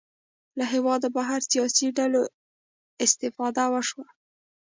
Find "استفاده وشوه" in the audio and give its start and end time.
3.05-4.07